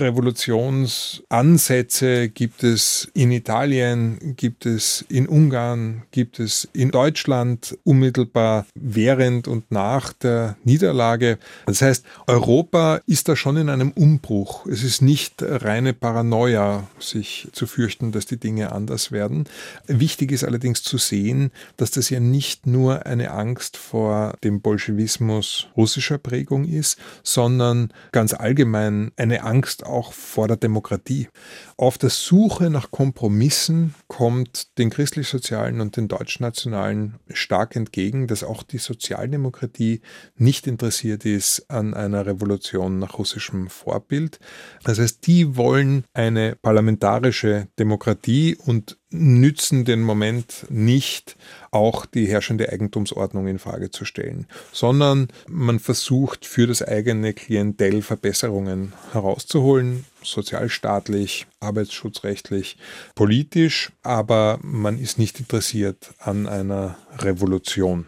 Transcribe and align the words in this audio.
Revolutionsansätze 0.00 2.28
gibt 2.28 2.62
es 2.62 3.10
in 3.14 3.32
Italien, 3.32 4.36
gibt 4.36 4.66
es 4.66 5.04
in 5.08 5.26
Ungarn, 5.26 6.02
gibt 6.10 6.38
es 6.40 6.68
in 6.72 6.90
Deutschland 6.90 7.78
unmittelbar 7.84 8.66
während 8.74 9.48
und 9.48 9.70
nach 9.70 10.12
der 10.12 10.58
Niederlage. 10.64 11.38
Das 11.66 11.80
heißt, 11.82 12.04
Europa 12.26 13.00
ist 13.06 13.28
da 13.28 13.36
schon 13.36 13.56
in 13.56 13.68
einem 13.68 13.92
Umbruch. 13.92 14.66
Es 14.66 14.82
ist 14.82 15.02
nicht 15.02 15.42
reine 15.42 15.92
Paranoia, 15.92 16.88
sich 16.98 17.48
zu 17.52 17.66
fürchten, 17.66 18.12
dass 18.12 18.26
die 18.26 18.38
Dinge 18.38 18.72
anders 18.72 19.12
werden. 19.12 19.44
Wichtig 19.86 20.32
ist 20.32 20.44
allerdings 20.44 20.82
zu 20.82 20.98
sehen, 20.98 21.50
dass 21.76 21.90
das 21.90 22.10
ja 22.10 22.20
nicht 22.20 22.66
nur 22.66 23.06
eine 23.06 23.30
Angst 23.30 23.76
vor 23.76 24.34
dem 24.44 24.60
Bolschewismus 24.60 25.68
russischer 25.76 26.18
Prägung 26.18 26.66
ist, 26.66 26.98
sondern 27.22 27.92
ganz 28.12 28.34
allgemein 28.34 29.12
eine 29.16 29.44
Angst 29.44 29.85
auch 29.88 30.12
vor 30.12 30.48
der 30.48 30.56
Demokratie. 30.56 31.28
Auf 31.76 31.98
der 31.98 32.10
Suche 32.10 32.70
nach 32.70 32.90
Kompromissen 32.90 33.94
kommt 34.08 34.78
den 34.78 34.90
christlich-sozialen 34.90 35.80
und 35.80 35.96
den 35.96 36.08
deutschnationalen 36.08 37.16
stark 37.32 37.76
entgegen, 37.76 38.26
dass 38.26 38.44
auch 38.44 38.62
die 38.62 38.78
Sozialdemokratie 38.78 40.00
nicht 40.36 40.66
interessiert 40.66 41.24
ist 41.24 41.70
an 41.70 41.94
einer 41.94 42.26
Revolution 42.26 42.98
nach 42.98 43.18
russischem 43.18 43.68
Vorbild. 43.68 44.38
Das 44.84 44.98
heißt, 44.98 45.26
die 45.26 45.56
wollen 45.56 46.04
eine 46.12 46.56
parlamentarische 46.56 47.68
Demokratie 47.78 48.56
und 48.56 48.98
nützen 49.10 49.84
den 49.84 50.02
Moment 50.02 50.66
nicht, 50.68 51.36
auch 51.70 52.06
die 52.06 52.26
herrschende 52.26 52.70
Eigentumsordnung 52.70 53.46
in 53.46 53.58
Frage 53.58 53.90
zu 53.90 54.04
stellen, 54.04 54.46
sondern 54.72 55.28
man 55.48 55.78
versucht 55.78 56.44
für 56.44 56.66
das 56.66 56.82
eigene 56.82 57.32
Klientel 57.32 58.02
Verbesserungen 58.02 58.92
herauszuholen, 59.12 60.04
sozialstaatlich, 60.22 61.46
arbeitsschutzrechtlich, 61.60 62.78
politisch, 63.14 63.92
aber 64.02 64.58
man 64.62 64.98
ist 64.98 65.18
nicht 65.18 65.38
interessiert 65.38 66.14
an 66.18 66.46
einer 66.46 66.98
Revolution. 67.18 68.06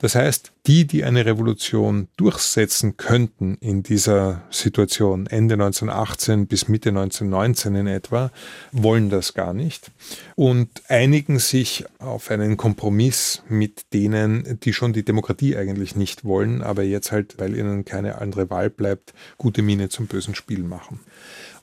Das 0.00 0.14
heißt, 0.14 0.52
die, 0.66 0.86
die 0.86 1.04
eine 1.04 1.26
Revolution 1.26 2.08
durchsetzen 2.16 2.96
könnten 2.96 3.58
in 3.60 3.82
dieser 3.82 4.42
Situation, 4.50 5.26
Ende 5.26 5.54
1918 5.54 6.46
bis 6.46 6.68
Mitte 6.68 6.88
1919 6.88 7.74
in 7.74 7.86
etwa, 7.86 8.32
wollen 8.72 9.10
das 9.10 9.34
gar 9.34 9.52
nicht 9.52 9.90
und 10.36 10.68
einigen 10.88 11.38
sich 11.38 11.84
auf 11.98 12.30
einen 12.30 12.56
Kompromiss 12.56 13.42
mit 13.48 13.92
denen, 13.92 14.58
die 14.60 14.72
schon 14.72 14.94
die 14.94 15.04
Demokratie 15.04 15.56
eigentlich 15.56 15.94
nicht 15.96 16.24
wollen, 16.24 16.62
aber 16.62 16.82
jetzt 16.82 17.12
halt, 17.12 17.38
weil 17.38 17.54
ihnen 17.54 17.84
keine 17.84 18.22
andere 18.22 18.48
Wahl 18.48 18.70
bleibt, 18.70 19.12
gute 19.36 19.60
Miene 19.60 19.90
zum 19.90 20.06
bösen 20.06 20.34
Spiel 20.34 20.62
machen 20.62 21.00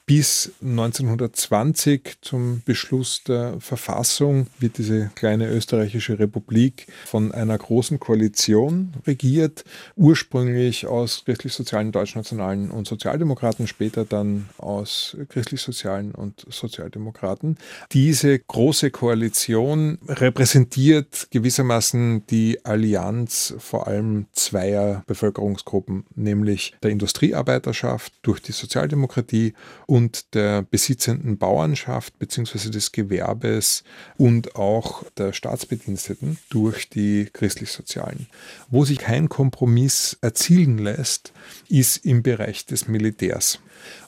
bis 0.08 0.54
1920 0.62 2.20
zum 2.22 2.62
Beschluss 2.66 3.24
der 3.26 3.60
Verfassung 3.60 4.48
wird 4.58 4.78
diese 4.78 5.12
kleine 5.16 5.50
österreichische 5.50 6.18
Republik 6.18 6.88
von 7.06 7.34
einer 7.34 7.58
großen 7.58 8.00
Koalition 8.00 8.94
regiert, 9.06 9.66
ursprünglich 9.98 10.88
aus 10.88 11.24
christlich-sozialen, 11.26 11.92
deutschnationalen 11.92 12.72
und 12.72 12.88
Sozialdemokraten, 12.88 13.68
später 13.68 14.06
dann 14.06 14.48
aus 14.58 15.18
christlich-sozialen 15.28 16.16
und 16.16 16.46
Sozialdemokraten. 16.50 17.58
Diese 17.92 18.40
große 18.40 18.92
Koalition 18.92 19.98
repräsentiert 20.08 21.28
gewissermaßen 21.32 22.26
die 22.28 22.64
Allianz 22.64 23.56
vor 23.60 23.88
allem 23.88 24.28
zweier 24.32 25.04
Bevölkerungsgruppen, 25.06 26.06
nämlich 26.16 26.76
der 26.82 26.92
Industriearbeiterschaft 26.92 28.14
durch 28.22 28.42
die 28.42 28.54
Sozialdemokratie 28.54 29.54
und 29.86 29.97
und 29.98 30.36
der 30.36 30.62
besitzenden 30.62 31.40
Bauernschaft 31.40 32.20
bzw. 32.20 32.70
des 32.70 32.92
Gewerbes 32.92 33.84
und 34.16 34.56
auch 34.56 35.04
der 35.18 35.34
Staatsbediensteten 35.34 36.38
durch 36.52 36.88
die 36.88 37.28
christlich-sozialen. 37.34 38.28
Wo 38.70 38.86
sich 38.86 39.00
kein 39.00 39.28
Kompromiss 39.28 40.16
erzielen 40.22 40.78
lässt, 40.78 41.34
ist 41.68 42.06
im 42.06 42.22
Bereich 42.22 42.68
des 42.68 42.88
Militärs. 42.88 43.60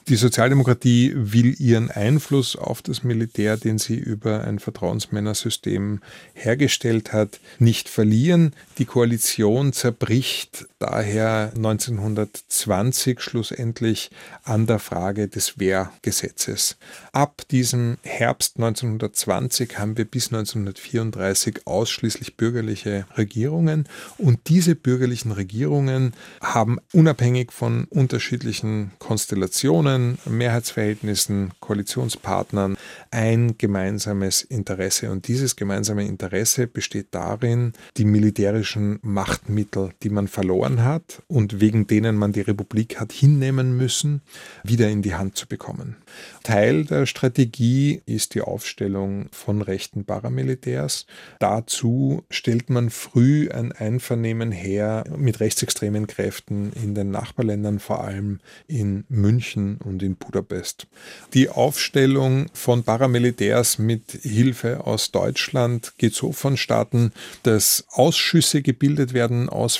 Die 0.08 0.14
Sozialdemokratie 0.14 1.12
will 1.16 1.60
ihren 1.60 1.90
Einfluss 1.90 2.54
auf 2.54 2.82
das 2.82 3.02
Militär, 3.02 3.56
den 3.56 3.78
sie 3.78 3.96
über 3.96 4.44
ein 4.44 4.60
Vertrauensmännersystem 4.60 6.00
hergestellt 6.34 7.12
hat, 7.12 7.40
nicht 7.58 7.88
verlieren. 7.88 8.54
Die 8.78 8.84
Koalition 8.84 9.72
zerbricht 9.72 10.66
daher 10.80 11.52
1920 11.54 13.20
schlussendlich 13.20 14.10
an 14.44 14.66
der 14.66 14.78
Frage 14.78 15.28
des 15.28 15.58
Wehrgesetzes. 15.58 16.78
Ab 17.12 17.42
diesem 17.50 17.98
Herbst 18.02 18.56
1920 18.56 19.78
haben 19.78 19.98
wir 19.98 20.06
bis 20.06 20.28
1934 20.28 21.66
ausschließlich 21.66 22.36
bürgerliche 22.36 23.06
Regierungen 23.16 23.86
und 24.16 24.48
diese 24.48 24.74
bürgerlichen 24.74 25.32
Regierungen 25.32 26.14
haben 26.42 26.78
unabhängig 26.94 27.52
von 27.52 27.84
unterschiedlichen 27.90 28.92
Konstellationen 28.98 30.18
Mehrheitsverhältnissen, 30.24 31.52
Koalitionspartnern 31.60 32.78
ein 33.10 33.58
gemeinsames 33.58 34.42
Interesse. 34.42 35.10
Und 35.10 35.28
dieses 35.28 35.56
gemeinsame 35.56 36.06
Interesse 36.06 36.66
besteht 36.66 37.08
darin, 37.10 37.74
die 37.98 38.06
militärischen 38.06 38.98
Machtmittel, 39.02 39.90
die 40.02 40.08
man 40.08 40.26
verloren 40.26 40.69
hat 40.78 41.22
und 41.26 41.60
wegen 41.60 41.86
denen 41.86 42.16
man 42.16 42.32
die 42.32 42.40
Republik 42.40 43.00
hat 43.00 43.12
hinnehmen 43.12 43.76
müssen, 43.76 44.22
wieder 44.62 44.88
in 44.88 45.02
die 45.02 45.14
Hand 45.14 45.36
zu 45.36 45.48
bekommen. 45.48 45.96
Teil 46.44 46.84
der 46.84 47.06
Strategie 47.06 48.02
ist 48.06 48.34
die 48.34 48.40
Aufstellung 48.40 49.28
von 49.32 49.62
rechten 49.62 50.04
Paramilitärs. 50.04 51.06
Dazu 51.38 52.24
stellt 52.30 52.70
man 52.70 52.90
früh 52.90 53.50
ein 53.50 53.72
Einvernehmen 53.72 54.52
her 54.52 55.04
mit 55.16 55.40
rechtsextremen 55.40 56.06
Kräften 56.06 56.72
in 56.72 56.94
den 56.94 57.10
Nachbarländern, 57.10 57.80
vor 57.80 58.04
allem 58.04 58.40
in 58.68 59.04
München 59.08 59.78
und 59.78 60.02
in 60.02 60.16
Budapest. 60.16 60.86
Die 61.34 61.48
Aufstellung 61.48 62.46
von 62.52 62.84
Paramilitärs 62.84 63.78
mit 63.78 64.12
Hilfe 64.22 64.86
aus 64.86 65.10
Deutschland 65.10 65.94
geht 65.98 66.14
so 66.14 66.32
vonstatten, 66.32 67.12
dass 67.42 67.84
Ausschüsse 67.90 68.62
gebildet 68.62 69.14
werden 69.14 69.48
aus 69.48 69.76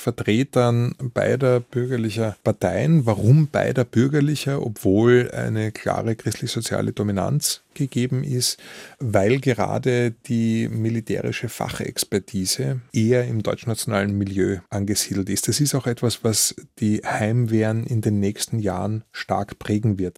Beider 1.14 1.60
bürgerlicher 1.60 2.36
Parteien. 2.42 3.06
Warum 3.06 3.48
beider 3.48 3.84
bürgerlicher, 3.84 4.64
obwohl 4.64 5.30
eine 5.32 5.72
klare 5.72 6.16
christlich-soziale 6.16 6.92
Dominanz 6.92 7.62
gegeben 7.74 8.24
ist, 8.24 8.58
weil 8.98 9.40
gerade 9.40 10.12
die 10.26 10.68
militärische 10.68 11.48
Fachexpertise 11.48 12.80
eher 12.92 13.26
im 13.26 13.42
deutschnationalen 13.42 14.16
Milieu 14.16 14.58
angesiedelt 14.70 15.30
ist. 15.30 15.48
Das 15.48 15.60
ist 15.60 15.74
auch 15.74 15.86
etwas, 15.86 16.24
was 16.24 16.54
die 16.78 17.02
Heimwehren 17.04 17.84
in 17.84 18.00
den 18.00 18.18
nächsten 18.20 18.58
Jahren 18.58 19.04
stark 19.12 19.58
prägen 19.58 19.98
wird. 19.98 20.08